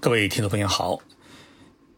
[0.00, 1.00] 各位听众朋友好，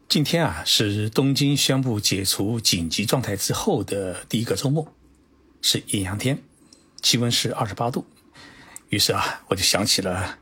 [0.08, 4.90] 今天啊是东京宣布解除紧急状态之后的第一个周末，
[5.60, 6.42] 是艳阳天，
[7.02, 8.06] 气温是二十八度。
[8.88, 10.38] 于是啊，我就想起了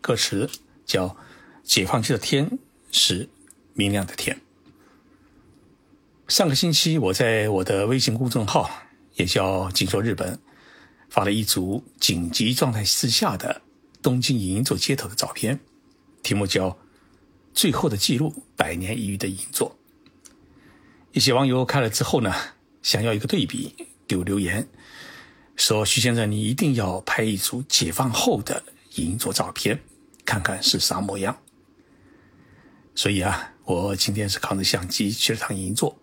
[0.00, 0.48] 歌词，
[0.86, 1.16] 叫
[1.64, 2.56] “解放区的天
[2.92, 3.28] 是
[3.74, 4.40] 明亮的天”。
[6.28, 8.70] 上个星期，我在我的微信公众号，
[9.16, 10.38] 也叫“静说日本”，
[11.10, 13.60] 发了一组紧急状态之下的
[14.00, 15.58] 东京银座街头的照片，
[16.22, 16.78] 题目叫。
[17.54, 19.76] 最后的记录，百年一遇的银座。
[21.12, 22.34] 一些网友看了之后呢，
[22.82, 23.74] 想要一个对比，
[24.06, 24.66] 给我留言
[25.56, 28.62] 说：“徐先生，你一定要拍一组解放后的
[28.94, 29.78] 银座照片，
[30.24, 31.36] 看看是啥模样。”
[32.94, 35.98] 所以啊，我今天是扛着相机去了趟银座，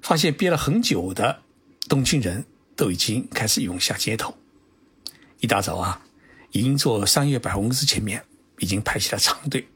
[0.00, 1.42] 发现憋了很久的
[1.88, 2.44] 东京人
[2.76, 4.36] 都已经开始涌下街头。
[5.40, 6.00] 一大早啊，
[6.52, 8.24] 银座商业百货公司前面
[8.60, 9.66] 已经排起了长队。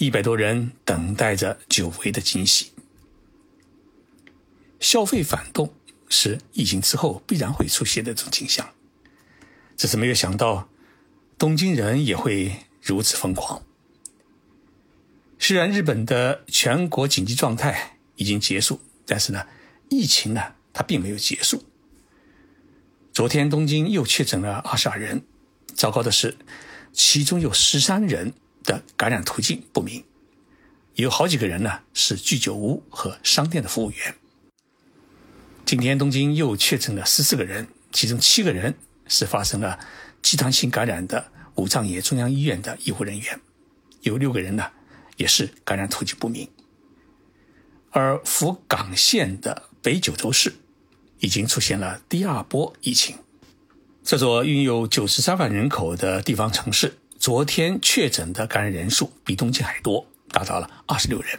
[0.00, 2.72] 一百多人等待着久违的惊喜。
[4.80, 5.74] 消费反动
[6.08, 8.70] 是疫情之后必然会出现的这种景象，
[9.76, 10.70] 只是没有想到
[11.36, 13.62] 东京人也会如此疯狂。
[15.38, 19.46] 虽然日本的全国紧急状态已经结束，但是呢，
[19.90, 21.62] 疫情呢它并没有结束。
[23.12, 25.26] 昨天东京又确诊了二十二人，
[25.74, 26.38] 糟糕的是，
[26.90, 28.32] 其中有十三人。
[28.64, 30.04] 的感染途径不明，
[30.94, 34.14] 有好几个人呢是居酒屋和商店的服务员。
[35.64, 38.74] 今天东京又确诊了十四个人，其中七个人
[39.06, 39.78] 是发生了
[40.20, 43.40] 集团性感染的武藏野中央医院的医护人员，
[44.02, 44.70] 有六个人呢
[45.16, 46.48] 也是感染途径不明。
[47.90, 50.54] 而福冈县的北九州市
[51.18, 53.16] 已经出现了第二波疫情，
[54.02, 56.98] 这座拥有九十三万人口的地方城市。
[57.20, 61.38] 昨天确诊的感染人数比东京还多，达到了二十六人。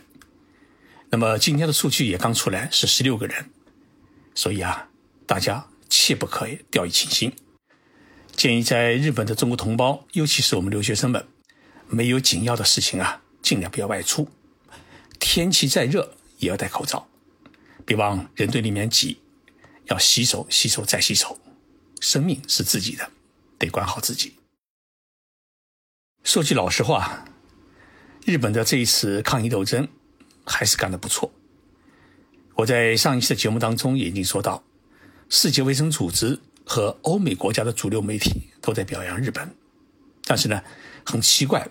[1.09, 3.49] 那么今天的数据也刚出来，是十六个人。
[4.35, 4.89] 所以啊，
[5.25, 7.33] 大家切不可以掉以轻心。
[8.35, 11.25] 建议在日本的中国同胞，尤其是我们留学生们，
[11.87, 14.29] 没有紧要的事情啊，尽量不要外出。
[15.19, 17.07] 天气再热也要戴口罩，
[17.87, 19.19] 别往人堆里面挤，
[19.85, 21.39] 要洗手、洗手再洗手。
[21.99, 23.09] 生命是自己的，
[23.57, 24.35] 得管好自己。
[26.23, 27.25] 说句老实话，
[28.25, 29.87] 日本的这一次抗疫斗争
[30.45, 31.31] 还是干得不错。
[32.55, 34.63] 我在上一期的节目当中也已经说到，
[35.29, 39.55] 世界卫生组织和欧美国家的主流媒体都在表扬日本，
[40.25, 40.61] 但是呢，
[41.03, 41.67] 很奇怪，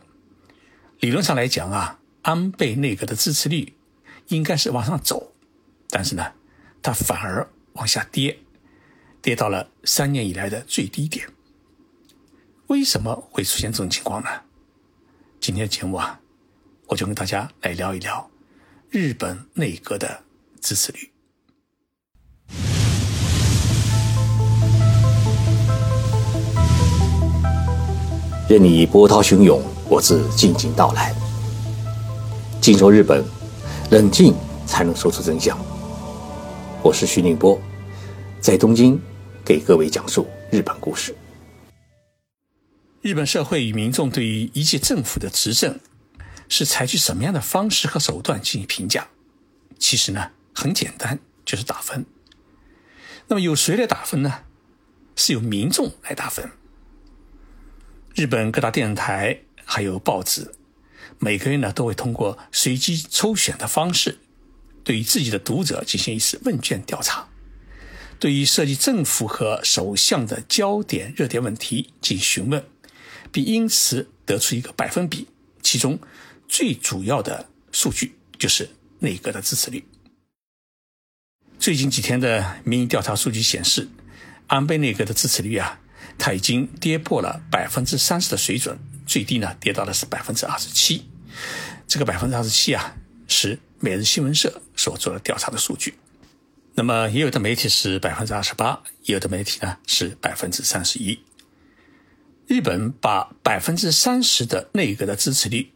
[0.99, 3.73] 理论上来讲啊，安倍内阁的支持率
[4.29, 5.33] 应该是往上走，
[5.89, 6.33] 但是呢，
[6.83, 8.37] 它反而往下跌，
[9.23, 11.29] 跌到了三年以来的最低点。
[12.71, 14.29] 为什么会出现这种情况呢？
[15.41, 16.21] 今天的节目啊，
[16.87, 18.31] 我就跟大家来聊一聊
[18.91, 20.23] 日本内阁的
[20.61, 21.11] 支持率。
[28.49, 31.13] 任你波涛汹涌，我自静静到来。
[32.61, 33.25] 静说日本，
[33.91, 34.33] 冷静
[34.65, 35.59] 才能说出真相。
[36.85, 37.61] 我是徐宁波，
[38.41, 38.97] 在东京
[39.45, 41.13] 给各位讲述日本故事。
[43.03, 45.81] 日本社会与民众对于一届政府的执政
[46.51, 49.09] 是采取什么样的方式和手段进行评价？
[49.79, 52.05] 其实呢，很简单，就是打分。
[53.29, 54.45] 那么由谁来打分呢？
[55.17, 56.51] 是由民众来打分。
[58.15, 60.55] 日本各大电视台还有报纸，
[61.19, 64.19] 每个月呢都会通过随机抽选的方式，
[64.85, 67.29] 对于自己的读者进行一次问卷调查，
[68.19, 72.63] 对于涉及政府和首相的焦点热点问题进行询问。
[73.33, 75.29] 并因此得出一个百分比，
[75.63, 75.99] 其中
[76.49, 79.85] 最主要的数据就是内阁的支持率。
[81.59, 83.89] 最近几天的民意调查数据显示，
[84.47, 85.81] 安倍内阁的支持率啊，
[86.19, 91.05] 它已经跌破了百分之三十的水准，最低呢跌到的是百分之二十七。
[91.87, 92.97] 这个百分之二十七啊，
[93.29, 95.95] 是每日新闻社所做的调查的数据。
[96.75, 101.19] 那么也有的媒体是百分之二十八，也有的媒体呢是百分之三十一。
[102.51, 105.71] 日本把百分之三十的内阁的支持率，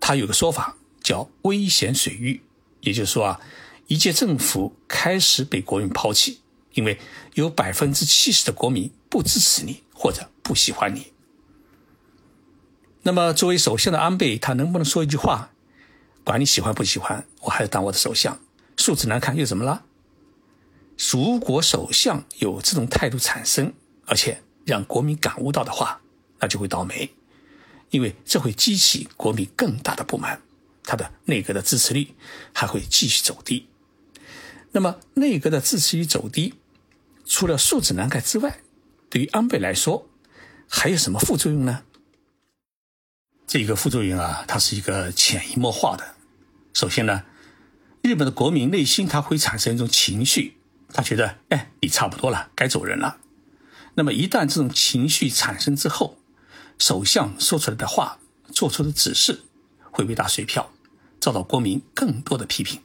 [0.00, 2.42] 它有个说法叫“危险水域”，
[2.82, 3.40] 也就是说啊，
[3.86, 6.40] 一届政府开始被国民抛弃，
[6.74, 6.98] 因为
[7.34, 11.12] 有百分之七十的国民不支持你或者不喜欢你。
[13.02, 15.52] 那么，作为首相的安倍，他能不能说一句话，
[16.24, 18.40] 管你喜欢不喜欢，我还是当我的首相？
[18.76, 19.84] 数字难看又怎么了？
[21.12, 23.72] 如果首相有这种态度产生，
[24.06, 24.42] 而且。
[24.64, 26.00] 让国民感悟到的话，
[26.40, 27.14] 那就会倒霉，
[27.90, 30.42] 因为这会激起国民更大的不满，
[30.82, 32.14] 他的内阁的支持率
[32.52, 33.68] 还会继续走低。
[34.72, 36.54] 那么，内阁的支持率走低，
[37.26, 38.60] 除了素质难改之外，
[39.10, 40.08] 对于安倍来说，
[40.66, 41.82] 还有什么副作用呢？
[43.46, 46.14] 这个副作用啊，它是一个潜移默化的。
[46.72, 47.24] 首先呢，
[48.00, 50.56] 日本的国民内心他会产生一种情绪，
[50.94, 53.18] 他觉得，哎，你差不多了，该走人了。
[53.94, 56.18] 那么一旦这种情绪产生之后，
[56.78, 58.18] 首相说出来的话、
[58.52, 59.42] 做出的指示
[59.90, 60.72] 会被打水漂，
[61.20, 62.82] 遭到国民更多的批评。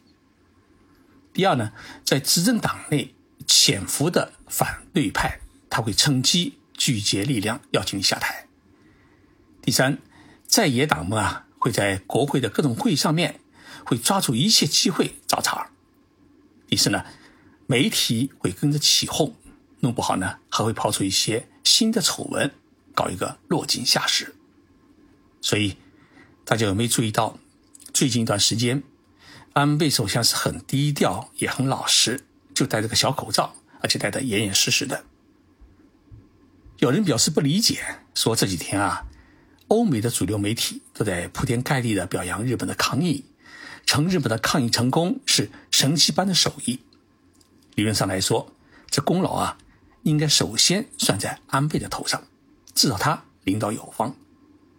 [1.33, 1.71] 第二呢，
[2.03, 3.15] 在执政党内
[3.45, 5.39] 潜伏的反对派，
[5.69, 8.47] 他会趁机聚集力量要求你下台。
[9.61, 9.99] 第三。
[10.49, 13.41] 在野党们啊，会在国会的各种会议上面，
[13.85, 15.71] 会抓住一切机会找茬。
[16.67, 17.03] 第四呢，
[17.65, 19.35] 媒体会跟着起哄，
[19.79, 22.51] 弄不好呢，还会抛出一些新的丑闻，
[22.93, 24.35] 搞一个落井下石。
[25.41, 25.77] 所以，
[26.43, 27.37] 大家有没有注意到，
[27.93, 28.83] 最近一段时间，
[29.53, 35.03] 安倍首相是很低调，也很老实，就戴着个小口罩，而且戴得严严实实的。
[36.79, 39.03] 有人表示不理解，说这几天啊。
[39.69, 43.25] 欧美的主流媒体都在铺天盖地的表扬日本的抗疫，
[43.85, 46.79] 称日本的抗疫成功是神奇般的手艺。
[47.75, 48.49] 理论上来说，
[48.89, 49.57] 这功劳啊，
[50.07, 52.23] 应该首先算在安倍的头上，
[52.73, 54.15] 至少他领导有方。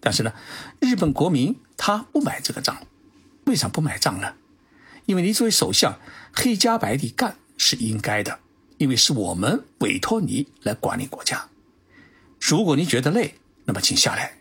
[0.00, 0.32] 但是呢，
[0.80, 2.86] 日本国民他不买这个账，
[3.44, 4.34] 为啥不买账呢？
[5.04, 5.98] 因为你作为首相，
[6.32, 8.40] 黑加白地干是应该的，
[8.78, 11.48] 因为是我们委托你来管理国家。
[12.40, 13.34] 如果你觉得累，
[13.66, 14.38] 那么请下来。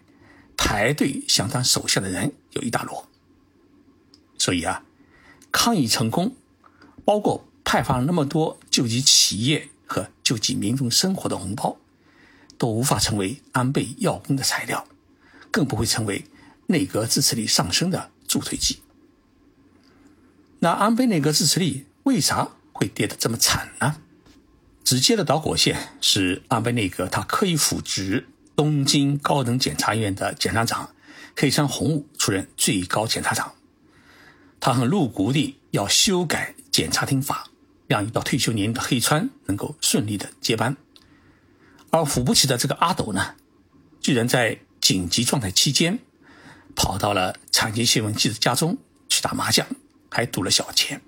[0.55, 3.03] 排队想当首相的人有一大摞，
[4.37, 4.83] 所以啊，
[5.51, 6.35] 抗议成功，
[7.03, 9.69] 包括派发了那么多救济企业
[10.27, 11.77] 救济民众生活的红包，
[12.57, 14.85] 都无法成为安倍要功的材料，
[15.49, 16.25] 更不会成为
[16.65, 18.81] 内阁支持率上升的助推剂。
[20.59, 24.01] 那安倍内阁支持率为啥会跌得这么惨呢？
[24.83, 28.27] 直接的导火线是安倍内阁他刻意扶植。
[28.53, 30.89] 东京高等检察院的检察长
[31.37, 33.53] 黑川弘武出任最高检察长，
[34.59, 37.49] 他很露骨地要修改检察厅法，
[37.87, 40.77] 让已到退休年龄的黑川能够顺利的接班。
[41.89, 43.35] 而扶不起的这个阿斗呢，
[44.01, 45.99] 居然在紧急状态期间，
[46.75, 48.77] 跑到了产经新闻记者家中
[49.09, 49.65] 去打麻将，
[50.09, 51.01] 还赌了小钱。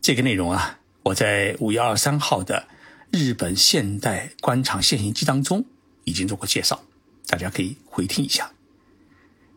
[0.00, 2.68] 这个内容啊，我在五月二十三号的
[3.10, 5.64] 日本现代官场现形记当中。
[6.06, 6.84] 已经做过介绍，
[7.28, 8.52] 大家可以回听一下。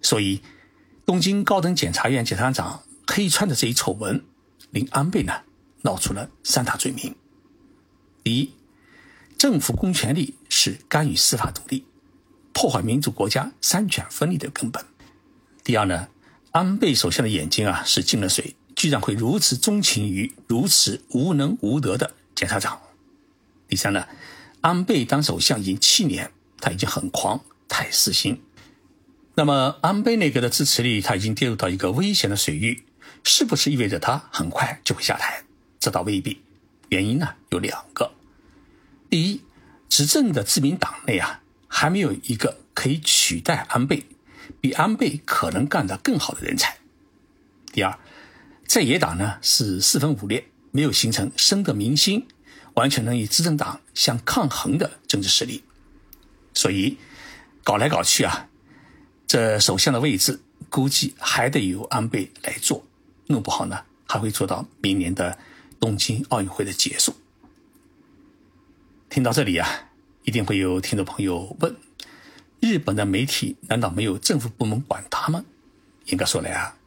[0.01, 0.41] 所以，
[1.05, 4.23] 东京高等检察院检察长黑川的这一丑闻，
[4.69, 5.41] 令安倍呢
[5.81, 7.15] 闹出了三大罪名：
[8.23, 8.53] 第一，
[9.37, 11.85] 政府公权力是干预司法独立、
[12.53, 14.83] 破坏民主国家三权分立的根本；
[15.63, 16.07] 第二呢，
[16.51, 22.77] 安倍首相的眼睛啊是进了水，居然会如此钟情于如此无能无德的检察长；
[23.67, 24.07] 第三呢，
[24.61, 26.31] 安倍当首相已经七年。
[26.59, 28.41] 他已经很狂，太私心。
[29.35, 32.83] 那么安倍内阁的支持率，他已经跌入到一个危险的水域，
[33.23, 35.43] 是不是意味着他很快就会下台？
[35.79, 36.41] 这倒未必。
[36.89, 38.11] 原因呢有两个：
[39.09, 39.41] 第一，
[39.89, 44.05] 执政的自民党内啊，还没有一个可以取代安倍、
[44.61, 46.77] 比安倍可能干得更好的人才；
[47.73, 47.99] 第二，
[48.65, 52.25] 在野党呢是四分五裂，没有形成深得民心、
[52.75, 55.63] 完全能与执政党相抗衡的政治实力。
[56.53, 56.97] 所以，
[57.63, 58.47] 搞来搞去啊，
[59.27, 62.85] 这首相的位置估计还得由安倍来做，
[63.27, 65.37] 弄不好呢，还会做到明年的
[65.79, 67.15] 东京奥运会的结束。
[69.09, 69.89] 听到这里啊，
[70.23, 71.75] 一定会有听众朋友问：
[72.59, 75.45] 日本的媒体难道没有政府部门管他吗？
[76.07, 76.77] 应该说来啊，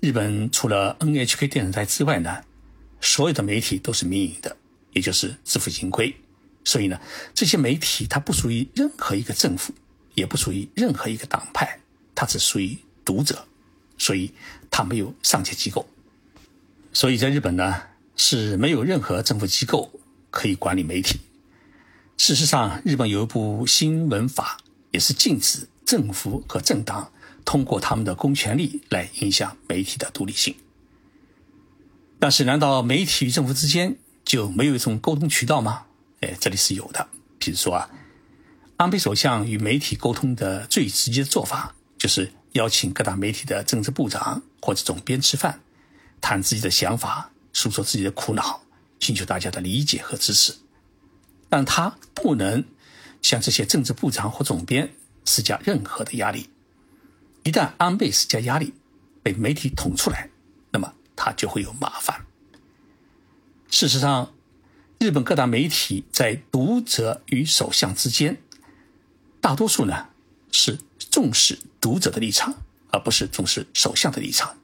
[0.00, 2.42] 日本除了 NHK 电视台之外呢，
[3.00, 4.56] 所有的媒体都是民营的，
[4.92, 6.14] 也就是自负盈亏。
[6.64, 7.00] 所以呢，
[7.34, 9.74] 这些媒体它不属于任何一个政府，
[10.14, 11.80] 也不属于任何一个党派，
[12.14, 13.46] 它只属于读者，
[13.98, 14.32] 所以
[14.70, 15.88] 它没有上级机构。
[16.92, 17.82] 所以在日本呢，
[18.24, 19.90] 是没有任何政府机构
[20.30, 21.18] 可以管理媒体。
[22.16, 24.58] 事实上，日本有一部新闻法，
[24.92, 27.10] 也是禁止政府和政党
[27.44, 30.54] 通过他们的公权力来影响媒体的独立性。
[32.20, 35.86] 但是，难道媒体与政府之间就没有一种沟通渠道吗？
[36.20, 37.08] 哎，这里是有的。
[37.40, 37.90] 比如说啊，
[38.76, 45.58] 安倍首相与媒体沟通的最直接的做法，就是邀请各大媒体的政治部长或者总编吃饭，
[46.20, 48.62] 谈自己的想法，诉说自己的苦恼，
[49.00, 50.54] 寻求大家的理解和支持。
[51.48, 52.64] 但他不能
[53.20, 54.94] 向这些政治部长或总编
[55.24, 56.48] 施加任何的压力。
[57.44, 58.72] 一旦安倍施加压力
[59.22, 60.30] 被媒体捅出来，
[60.70, 62.24] 那么他就会有麻烦。
[63.68, 64.32] 事实上，
[64.98, 68.40] 日本各大媒体在读者与首相之间，
[69.40, 70.08] 大多数呢
[70.52, 70.78] 是
[71.10, 72.54] 重视读者的立场，
[72.90, 74.56] 而不是重视首相的立场。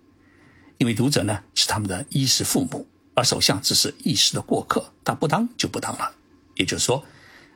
[0.78, 6.12] 因为读者呢是他们的衣食父母，而首相只是一时的过客，他不当就不当了。
[6.54, 7.04] 也就是说，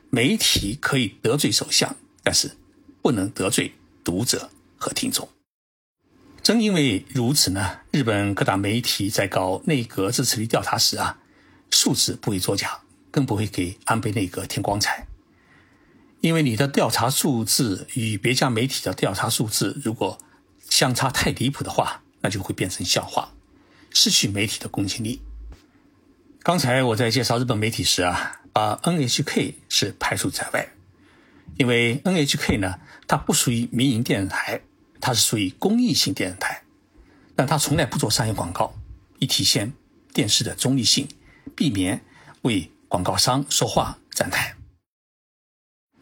[0.09, 2.55] 媒体可以得罪首相，但是
[3.01, 5.27] 不能得罪读者和听众。
[6.41, 11.19] 正因为如此呢，日本各大媒体在搞内阁支持率调查时啊，
[11.69, 15.07] 数字不会作假，更不会给安倍内阁添光彩。
[16.19, 20.17] 因为你的调查数字与别家媒体的调查数字如果
[20.69, 23.33] 相差太离谱的话，那就会变成笑话，
[23.91, 25.21] 失去媒体的公信力。
[26.41, 30.69] 刚才我在介绍日本媒体时啊，把 NHK 是排除在外，
[31.57, 34.61] 因为 NHK 呢，它不属于民营电视台，
[34.99, 36.63] 它是属于公益性电视台，
[37.35, 38.73] 但它从来不做商业广告，
[39.19, 39.73] 以体现
[40.13, 41.07] 电视的中立性，
[41.55, 42.03] 避免
[42.43, 44.55] 为广告商说话站台。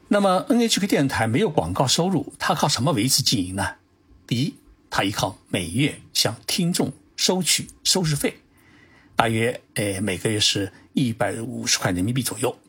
[0.08, 3.76] 那么 NHK 电视台没有广告收入，它靠什么维持经营呢？
[4.28, 4.56] 第一。
[4.92, 8.40] 他依靠每月向听众收取收视费，
[9.16, 12.60] 大约呃每个月是一百五十块人民币左右。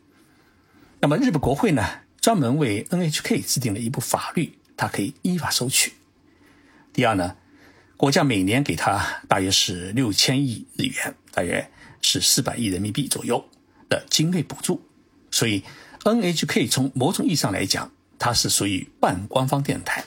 [1.01, 1.85] 那么日本国会呢，
[2.21, 5.91] 专门为 NHK 制定了一部法律，它可以依法收取。
[6.93, 7.35] 第二呢，
[7.97, 11.69] 国家每年给他大约是六千亿日元，大约
[12.01, 13.49] 是四百亿人民币左右
[13.89, 14.81] 的经费补助，
[15.29, 15.61] 所以
[16.03, 20.05] NHK 从某种意义上来讲，它是属于半官方电台，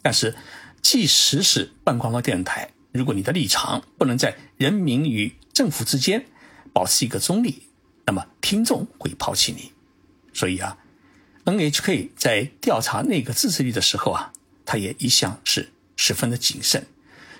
[0.00, 0.36] 但是。
[0.88, 6.26] 即使是半官方电视台，如果你的立场不能在人民与政府之间
[6.72, 7.64] 保持一个中立，
[8.04, 9.72] 那么听众会抛弃你。
[10.32, 10.78] 所以啊
[11.44, 14.32] ，NHK 在调查内阁支持率的时候啊，
[14.64, 16.86] 它也一向是十分的谨慎，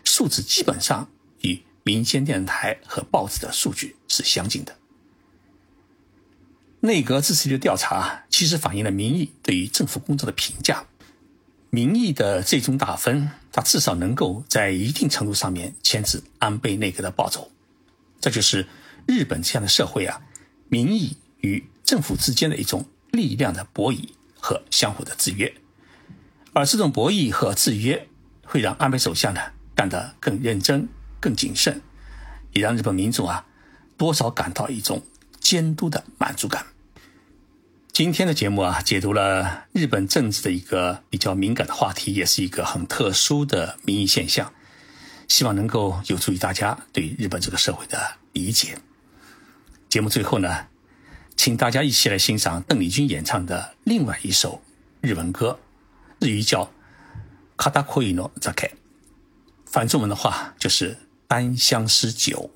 [0.02, 1.08] 数字基本上
[1.42, 4.76] 与民间电视台和报纸的数据是相近的。
[6.80, 10.84] 内阁支持率调查啊其实反映了民意对于政府工作的评价。
[11.76, 17.50] 民意的最终打分，它至少能够在一定程度上面牵制安倍内阁的暴走。
[18.18, 18.66] 这就是
[19.06, 20.22] 日本这样的社会啊，
[20.70, 24.08] 民意与政府之间的一种力量的博弈
[24.40, 25.54] 和相互的制约。
[26.54, 28.08] 而这种博弈和制约，
[28.46, 29.40] 会让安倍首相呢
[29.74, 30.88] 干得更认真、
[31.20, 31.82] 更谨慎，
[32.54, 33.44] 也让日本民众啊
[33.98, 35.02] 多少感到一种
[35.38, 36.64] 监督的满足感。
[37.96, 44.52] 今天的节目啊，解读了日本政治的一个比较敏感的话题，也是一个很特殊的民意现象，
[45.28, 47.98] 希望能够有助于大家对日本这个社会的
[48.34, 48.76] 理解。
[49.88, 50.66] 节目最后呢，
[51.38, 54.60] 请大家一起来欣赏邓丽君演唱的另外一首
[55.00, 55.58] 日文歌，
[56.20, 56.64] 日语叫
[57.56, 58.66] 《卡达库伊诺扎克》，
[59.64, 60.92] 反中文的话就是
[61.26, 62.50] 《单相思酒》。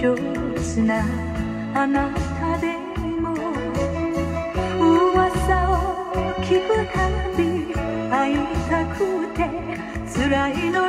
[0.00, 2.76] あなたで
[3.20, 3.34] も
[4.90, 5.74] 噂を
[6.40, 7.74] 聞くたび
[8.08, 8.36] 会い
[8.70, 9.50] たくて
[10.06, 10.87] 辛いの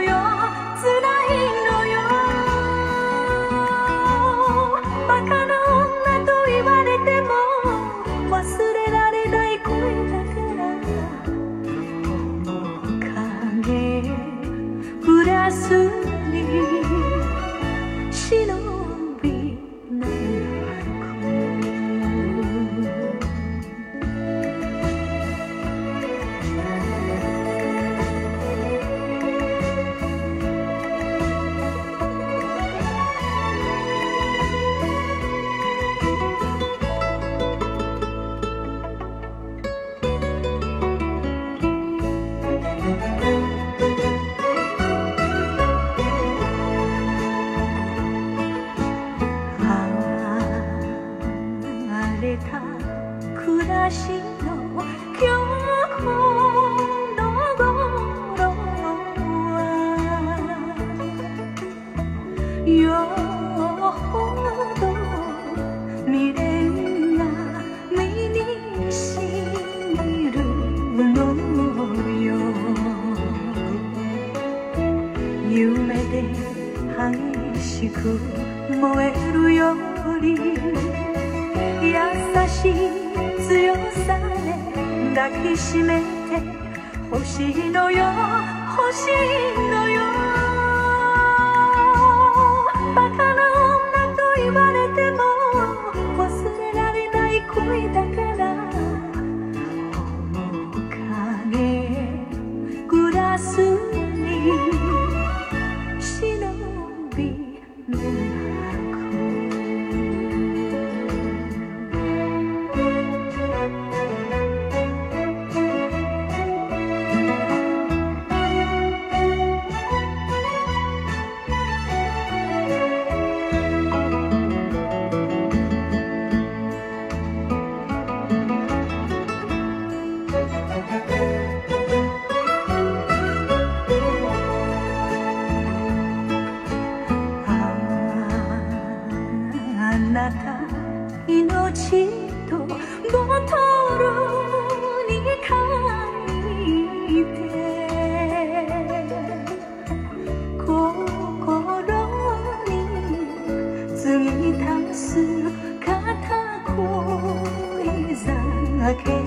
[158.89, 159.17] だけよ。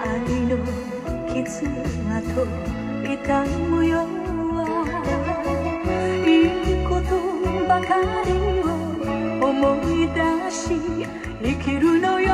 [0.00, 0.06] 愛
[0.48, 0.56] の
[1.28, 1.68] 絆
[2.34, 2.48] と
[3.04, 4.06] 痛むよ
[6.24, 6.26] い
[6.80, 7.10] いこと
[7.68, 8.28] ばかり
[8.62, 8.64] を
[9.46, 9.52] 思
[9.92, 10.16] い出
[10.50, 10.62] し
[11.42, 12.32] 生きるのよ。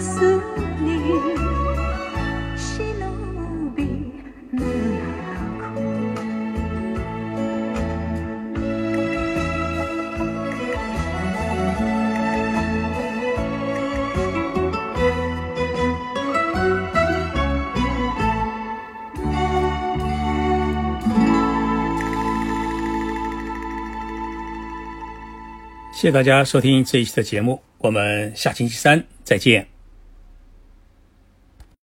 [0.00, 0.40] 是
[0.80, 1.42] 你
[25.92, 29.71] 谢谢大家收听这一期的节目我们下星期三再见。